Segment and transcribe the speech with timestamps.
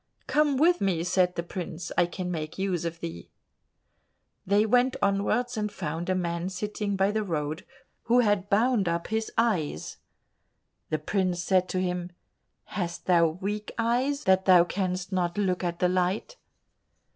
[0.25, 3.29] "Come with me," said the prince, "I can make use of thee."
[4.47, 7.67] They went onwards and found a man sitting by the road
[8.05, 9.97] who had bound up his eyes.
[10.89, 12.11] The prince said to him,
[12.63, 16.35] "Hast thou weak eyes, that thou canst not look at the light?"